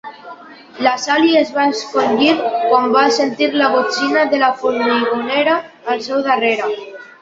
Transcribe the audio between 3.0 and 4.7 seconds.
sentir la botzina de la